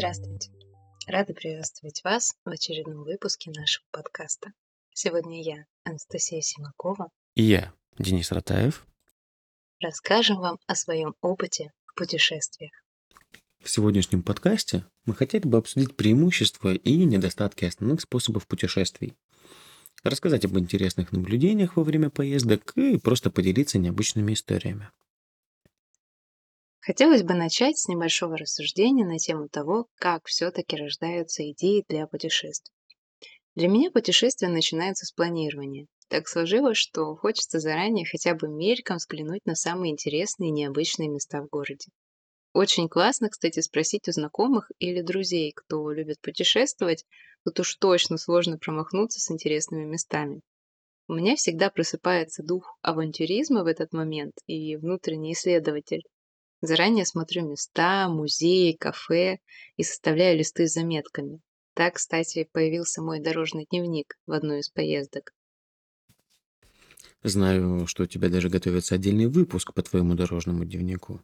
[0.00, 0.50] Здравствуйте!
[1.08, 4.54] Рада приветствовать вас в очередном выпуске нашего подкаста.
[4.94, 8.86] Сегодня я, Анастасия Симакова, И я, Денис Ратаев.
[9.78, 12.72] расскажем вам о своем опыте в путешествиях.
[13.62, 19.18] В сегодняшнем подкасте мы хотели бы обсудить преимущества и недостатки основных способов путешествий,
[20.02, 24.88] рассказать об интересных наблюдениях во время поездок и просто поделиться необычными историями.
[26.80, 32.74] Хотелось бы начать с небольшого рассуждения на тему того, как все-таки рождаются идеи для путешествий.
[33.54, 35.88] Для меня путешествие начинается с планирования.
[36.08, 41.42] Так сложилось, что хочется заранее хотя бы мельком взглянуть на самые интересные и необычные места
[41.42, 41.90] в городе.
[42.54, 47.04] Очень классно, кстати, спросить у знакомых или друзей, кто любит путешествовать,
[47.44, 50.40] тут уж точно сложно промахнуться с интересными местами.
[51.08, 56.02] У меня всегда просыпается дух авантюризма в этот момент и внутренний исследователь.
[56.60, 59.38] Заранее смотрю места, музеи, кафе
[59.76, 61.40] и составляю листы с заметками.
[61.74, 65.32] Так, кстати, появился мой дорожный дневник в одну из поездок.
[67.22, 71.22] Знаю, что у тебя даже готовится отдельный выпуск по твоему дорожному дневнику.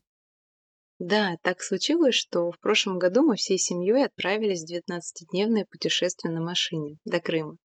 [0.98, 6.40] Да, так случилось, что в прошлом году мы всей семьей отправились в 19-дневное путешествие на
[6.40, 7.58] машине до Крыма.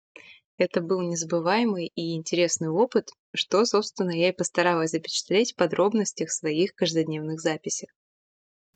[0.57, 6.75] Это был незабываемый и интересный опыт, что, собственно, я и постаралась запечатлеть в подробностях своих
[6.75, 7.89] каждодневных записях.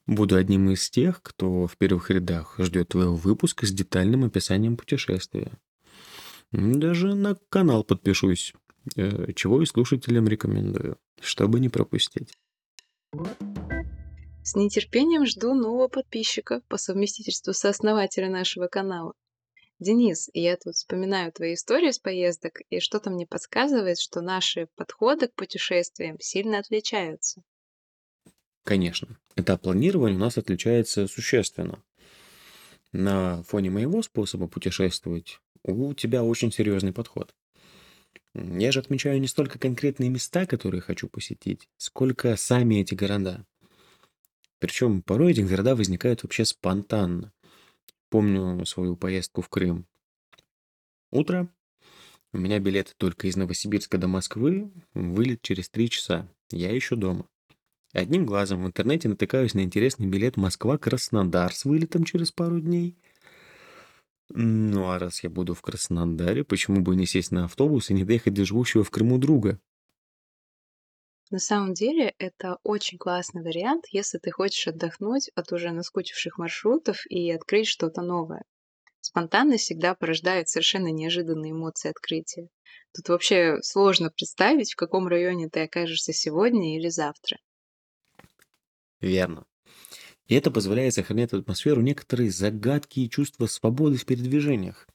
[0.07, 5.51] Буду одним из тех, кто в первых рядах ждет твоего выпуска с детальным описанием путешествия.
[6.51, 8.53] Даже на канал подпишусь,
[8.95, 12.33] э, чего и слушателям рекомендую, чтобы не пропустить.
[14.43, 19.13] С нетерпением жду нового подписчика по совместительству сооснователя нашего канала.
[19.79, 25.27] Денис, я тут вспоминаю твои истории с поездок, и что-то мне подсказывает, что наши подходы
[25.27, 27.41] к путешествиям сильно отличаются.
[28.63, 31.83] Конечно, этап планирования у нас отличается существенно.
[32.93, 37.35] На фоне моего способа путешествовать у тебя очень серьезный подход.
[38.33, 43.45] Я же отмечаю не столько конкретные места, которые хочу посетить, сколько сами эти города.
[44.59, 47.33] Причем порой эти города возникают вообще спонтанно.
[48.09, 49.85] Помню свою поездку в Крым.
[51.11, 51.49] Утро,
[52.33, 56.27] у меня билет только из Новосибирска до Москвы, вылет через три часа.
[56.51, 57.27] Я еще дома.
[57.93, 62.97] Одним глазом в интернете натыкаюсь на интересный билет Москва-Краснодар с вылетом через пару дней.
[64.29, 68.03] Ну а раз я буду в Краснодаре, почему бы не сесть на автобус и не
[68.03, 69.59] доехать до живущего в Крыму друга?
[71.31, 77.05] На самом деле это очень классный вариант, если ты хочешь отдохнуть от уже наскучивших маршрутов
[77.09, 78.43] и открыть что-то новое.
[79.01, 82.49] Спонтанность всегда порождает совершенно неожиданные эмоции открытия.
[82.93, 87.37] Тут вообще сложно представить, в каком районе ты окажешься сегодня или завтра.
[89.01, 89.45] Верно.
[90.27, 94.87] И это позволяет сохранять атмосферу некоторые загадки и чувства свободы в передвижениях.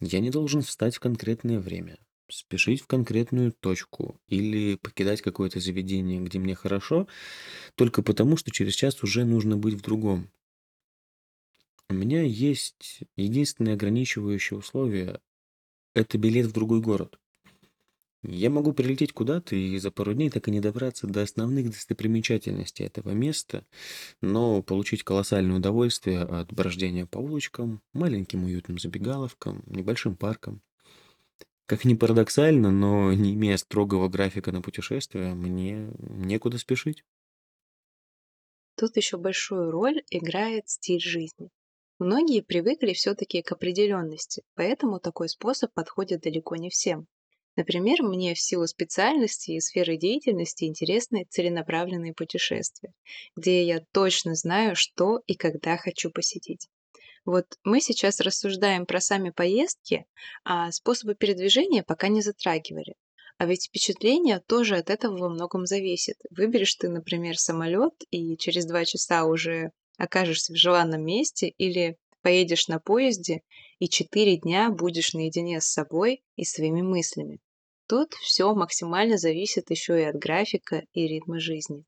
[0.00, 1.98] Я не должен встать в конкретное время,
[2.32, 7.06] спешить в конкретную точку или покидать какое-то заведение, где мне хорошо,
[7.74, 10.30] только потому, что через час уже нужно быть в другом.
[11.88, 15.20] У меня есть единственное ограничивающее условие–
[15.94, 17.18] это билет в другой город.
[18.22, 22.86] Я могу прилететь куда-то и за пару дней так и не добраться до основных достопримечательностей
[22.86, 23.66] этого места,
[24.20, 30.62] но получить колоссальное удовольствие от брождения по улочкам, маленьким уютным забегаловкам, небольшим паркам.
[31.72, 37.02] Как ни парадоксально, но не имея строгого графика на путешествие, мне некуда спешить.
[38.76, 41.48] Тут еще большую роль играет стиль жизни.
[41.98, 47.06] Многие привыкли все-таки к определенности, поэтому такой способ подходит далеко не всем.
[47.56, 52.92] Например, мне в силу специальности и сферы деятельности интересны целенаправленные путешествия,
[53.34, 56.68] где я точно знаю, что и когда хочу посетить.
[57.24, 60.06] Вот мы сейчас рассуждаем про сами поездки,
[60.44, 62.94] а способы передвижения пока не затрагивали.
[63.38, 66.16] А ведь впечатление тоже от этого во многом зависит.
[66.30, 72.68] Выберешь ты, например, самолет и через два часа уже окажешься в желанном месте или поедешь
[72.68, 73.42] на поезде
[73.78, 77.40] и четыре дня будешь наедине с собой и своими мыслями.
[77.88, 81.84] Тут все максимально зависит еще и от графика и ритма жизни.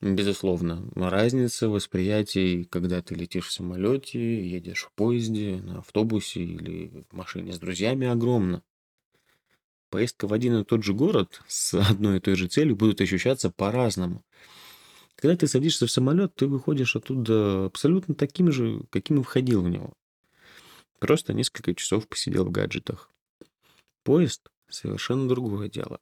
[0.00, 7.16] Безусловно, разница восприятий, когда ты летишь в самолете, едешь в поезде, на автобусе или в
[7.16, 8.62] машине с друзьями, огромна.
[9.88, 13.50] Поездка в один и тот же город с одной и той же целью будет ощущаться
[13.50, 14.24] по-разному.
[15.16, 19.68] Когда ты садишься в самолет, ты выходишь оттуда абсолютно таким же, каким и входил в
[19.68, 19.94] него.
[20.98, 23.10] Просто несколько часов посидел в гаджетах.
[24.02, 26.00] Поезд– совершенно другое дело.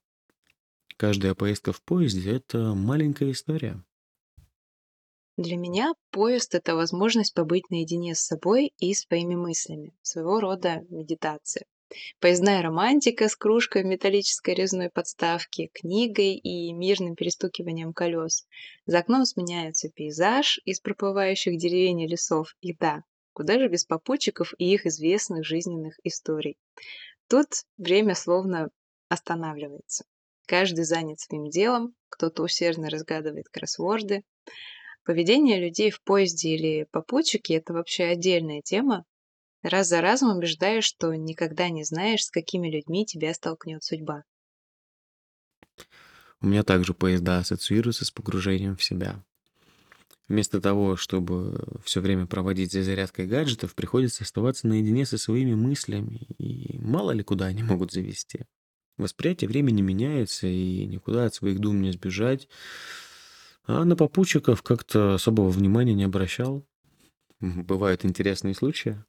[0.96, 3.82] Каждая поездка в поезде– это маленькая история.
[5.36, 11.64] Для меня поезд– это возможность побыть наедине с собой и своими мыслями, своего рода медитация.
[12.20, 18.46] Поездная романтика с кружкой в металлической резной подставке, книгой и мирным перестукиванием колес.
[18.86, 22.54] За окном сменяется пейзаж из проплывающих деревень и лесов.
[22.60, 23.02] И да,
[23.32, 26.56] куда же без попутчиков и их известных жизненных историй.
[27.28, 28.70] Тут время словно
[29.08, 30.04] останавливается.
[30.52, 34.22] Каждый занят своим делом, кто-то усердно разгадывает кроссворды.
[35.02, 39.06] Поведение людей в поезде или попутчике– это вообще отдельная тема,
[39.62, 44.24] Раз за разом убеждаешь, что никогда не знаешь, с какими людьми тебя столкнет судьба.
[46.42, 49.24] У меня также поезда ассоциируются с погружением в себя.
[50.28, 56.26] Вместо того, чтобы все время проводить за зарядкой гаджетов, приходится оставаться наедине со своими мыслями,
[56.36, 58.44] и мало ли куда они могут завести.
[58.98, 62.48] Восприятие времени меняется, и никуда от своих дум не сбежать.
[63.64, 66.66] А на попутчиков как-то особого внимания не обращал.
[67.40, 69.02] Бывают интересные случаи.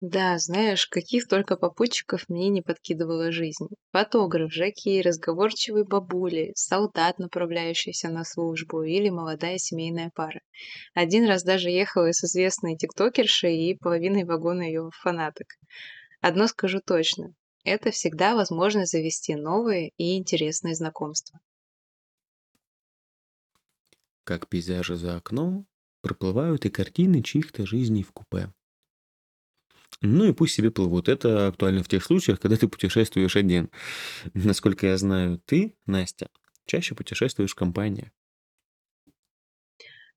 [0.00, 3.68] Да, знаешь, каких только попутчиков мне не подкидывала жизнь.
[3.90, 10.40] Фотограф, жаки, разговорчивые бабули, солдат, направляющийся на службу, или молодая семейная пара.
[10.92, 15.46] Один раз даже ехала с известной тиктокершей и половиной вагона ее фанаток.
[16.20, 17.32] Одно скажу точно.
[17.64, 21.40] Это всегда возможно завести новые и интересные знакомства.
[24.24, 25.66] Как пейзажи за окном,
[26.02, 28.52] проплывают и картины чьих-то жизней в купе.
[30.02, 31.08] Ну и пусть себе плывут.
[31.08, 33.70] Это актуально в тех случаях, когда ты путешествуешь один.
[34.34, 36.28] Насколько я знаю, ты, Настя,
[36.66, 38.12] чаще путешествуешь в компании.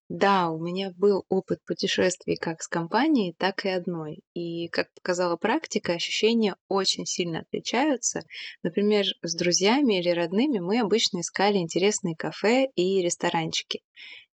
[0.09, 4.19] Да, у меня был опыт путешествий как с компанией, так и одной.
[4.33, 8.21] И, как показала практика, ощущения очень сильно отличаются.
[8.63, 13.81] Например, с друзьями или родными мы обычно искали интересные кафе и ресторанчики.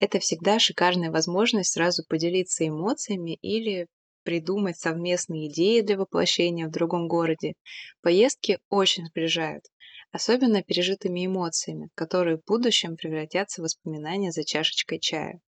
[0.00, 3.86] Это всегда шикарная возможность сразу поделиться эмоциями или
[4.24, 7.54] придумать совместные идеи для воплощения в другом городе.
[8.02, 9.64] Поездки очень сближают,
[10.12, 15.40] особенно пережитыми эмоциями, которые в будущем превратятся в воспоминания за чашечкой чая.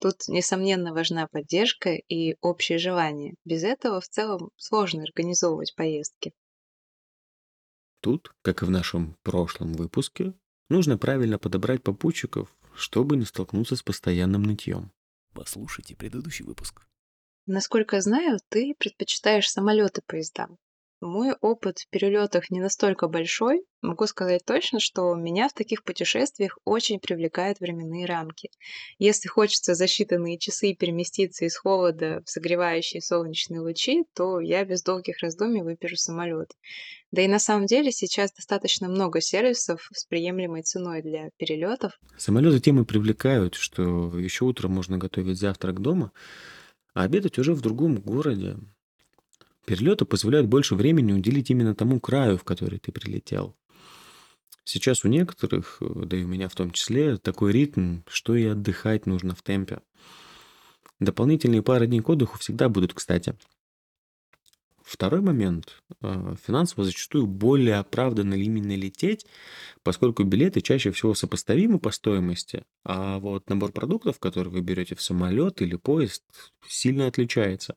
[0.00, 3.34] Тут, несомненно, важна поддержка и общее желание.
[3.44, 6.32] Без этого в целом сложно организовывать поездки.
[8.00, 10.32] Тут, как и в нашем прошлом выпуске,
[10.68, 14.92] нужно правильно подобрать попутчиков, чтобы не столкнуться с постоянным нытьем.
[15.34, 16.86] Послушайте предыдущий выпуск.
[17.46, 20.58] Насколько знаю, ты предпочитаешь самолеты поездам.
[21.00, 23.62] Мой опыт в перелетах не настолько большой.
[23.82, 28.50] Могу сказать точно, что меня в таких путешествиях очень привлекают временные рамки.
[28.98, 34.82] Если хочется за считанные часы переместиться из холода в согревающие солнечные лучи, то я без
[34.82, 36.50] долгих раздумий выберу самолет.
[37.12, 41.92] Да и на самом деле сейчас достаточно много сервисов с приемлемой ценой для перелетов.
[42.16, 46.10] Самолеты тем и привлекают, что еще утром можно готовить завтрак дома,
[46.92, 48.56] а обедать уже в другом городе.
[49.68, 53.54] Перелеты позволяют больше времени уделить именно тому краю, в который ты прилетел.
[54.64, 59.04] Сейчас у некоторых, да и у меня в том числе, такой ритм, что и отдыхать
[59.04, 59.82] нужно в темпе.
[61.00, 63.36] Дополнительные пары дней к отдыху всегда будут, кстати.
[64.82, 65.82] Второй момент.
[66.00, 69.26] э, Финансово зачастую более оправданно ли именно лететь,
[69.82, 75.02] поскольку билеты чаще всего сопоставимы по стоимости, а вот набор продуктов, которые вы берете в
[75.02, 76.24] самолет или поезд,
[76.66, 77.76] сильно отличается.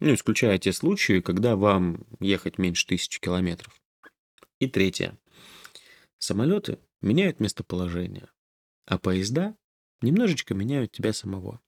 [0.00, 3.80] Ну, исключая те случаи, когда вам ехать меньше тысячи километров.
[4.58, 5.18] И третье.
[6.18, 8.28] Самолеты меняют местоположение,
[8.86, 9.56] а поезда
[10.00, 11.60] немножечко меняют тебя самого.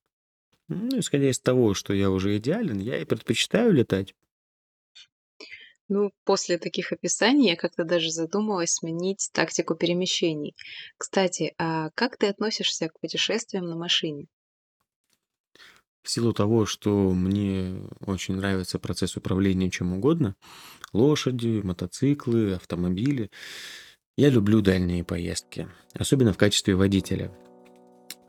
[0.69, 4.15] Ну, исходя из того, что я уже идеален, я и предпочитаю летать.
[5.89, 10.55] Ну, после таких описаний я как-то даже задумалась сменить тактику перемещений.
[10.99, 14.27] Кстати, а как ты относишься к путешествиям на машине?
[16.03, 20.37] В силу того, что мне очень нравится процесс управления чем угодно,
[20.93, 23.31] лошади, мотоциклы, автомобили,
[24.17, 27.33] я люблю дальние поездки, особенно в качестве водителя.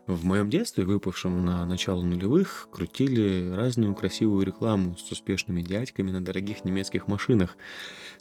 [0.10, 6.20] В моем детстве, выпавшем на начало нулевых, крутили разную красивую рекламу с успешными дядьками на
[6.20, 7.56] дорогих немецких машинах,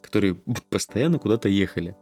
[0.02, 0.34] которые
[0.68, 1.96] постоянно куда-то ехали.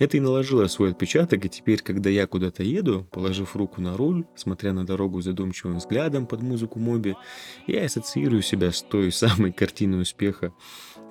[0.00, 4.24] Это и наложило свой отпечаток, и теперь, когда я куда-то еду, положив руку на руль,
[4.34, 7.16] смотря на дорогу задумчивым взглядом под музыку Моби,
[7.66, 10.54] я ассоциирую себя с той самой картиной успеха,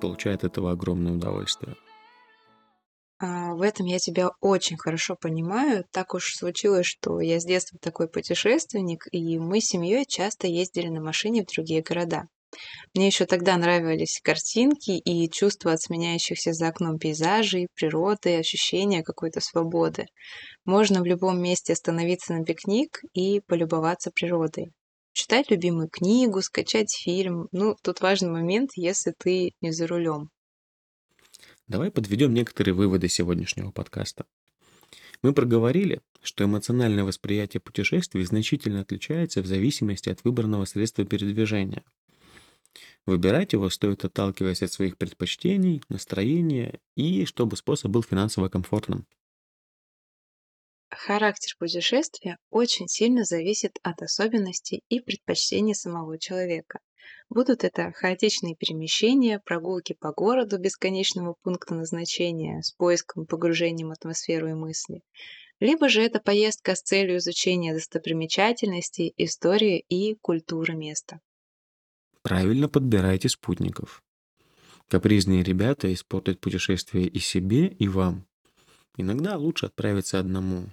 [0.00, 1.76] получая от этого огромное удовольствие.
[3.20, 5.84] А, в этом я тебя очень хорошо понимаю.
[5.92, 10.88] Так уж случилось, что я с детства такой путешественник, и мы с семьей часто ездили
[10.88, 12.24] на машине в другие города.
[12.94, 19.40] Мне еще тогда нравились картинки и чувства от сменяющихся за окном пейзажей, природы, ощущения какой-то
[19.40, 20.06] свободы.
[20.64, 24.72] Можно в любом месте остановиться на пикник и полюбоваться природой.
[25.12, 27.48] Читать любимую книгу, скачать фильм.
[27.52, 30.30] Ну, тут важный момент, если ты не за рулем.
[31.66, 34.24] Давай подведем некоторые выводы сегодняшнего подкаста.
[35.22, 41.84] Мы проговорили, что эмоциональное восприятие путешествий значительно отличается в зависимости от выбранного средства передвижения.
[43.06, 49.06] Выбирать его стоит отталкиваясь от своих предпочтений, настроения и чтобы способ был финансово комфортным.
[50.90, 56.80] Характер путешествия очень сильно зависит от особенностей и предпочтений самого человека.
[57.28, 63.92] Будут это хаотичные перемещения, прогулки по городу без конечного пункта назначения с поиском погружением в
[63.92, 65.02] атмосферу и мысли.
[65.60, 71.20] Либо же это поездка с целью изучения достопримечательностей, истории и культуры места.
[72.22, 74.02] Правильно подбирайте спутников.
[74.88, 78.26] Капризные ребята испортят путешествие и себе, и вам.
[78.96, 80.66] Иногда лучше отправиться одному,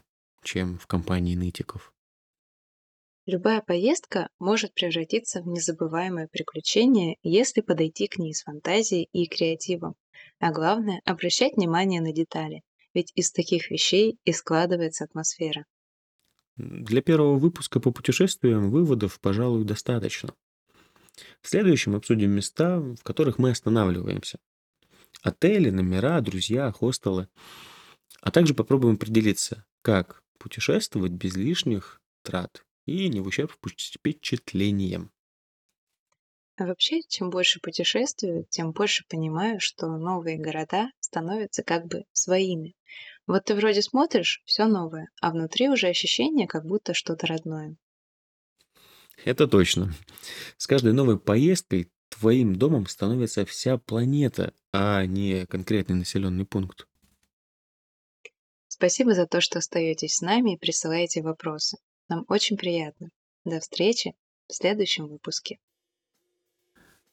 [0.43, 1.93] чем в компании нытиков.
[3.25, 9.95] Любая поездка может превратиться в незабываемое приключение, если подойти к ней с фантазией и креативом.
[10.39, 12.63] А главное– обращать внимание на детали,
[12.93, 15.65] ведь из таких вещей и складывается атмосфера.
[16.55, 20.33] Для первого выпуска по путешествиям выводов, пожалуй, достаточно.
[21.41, 24.39] В следующем обсудим места, в которых мы останавливаемся.
[25.21, 27.27] Отели, номера, друзья, хостелы.
[28.21, 35.11] А также попробуем определиться, как путешествовать без лишних трат и не в ущерб впечатлениям.
[36.59, 42.75] А вообще, чем больше путешествую, тем больше понимаю, что новые города становятся как бы своими.
[43.27, 47.75] Вот ты вроде смотришь, все новое, а внутри уже ощущение, как будто что-то родное.
[49.25, 49.93] Это точно.
[50.57, 56.87] С каждой новой поездкой твоим домом становится вся планета, а не конкретный населенный пункт.
[58.67, 61.77] Спасибо за то, что остаетесь с нами и присылаете вопросы.
[62.09, 63.09] Нам очень приятно.
[63.43, 64.13] До встречи
[64.47, 65.59] в следующем выпуске.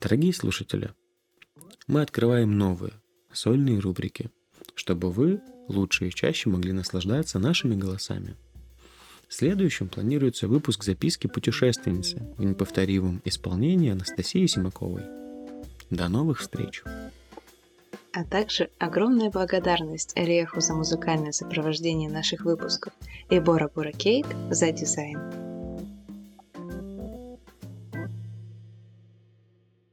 [0.00, 0.92] Дорогие слушатели,
[1.86, 2.92] мы открываем новые
[3.32, 4.30] сольные рубрики,
[4.74, 8.36] чтобы вы лучше и чаще могли наслаждаться нашими голосами.
[9.36, 15.02] Следующем планируется выпуск записки путешественницы в неповторимом исполнении Анастасии Симаковой.
[15.90, 16.84] До новых встреч!
[18.12, 22.92] А также огромная благодарность Элеху за музыкальное сопровождение наших выпусков
[23.28, 25.53] и Бора Кейт за дизайн.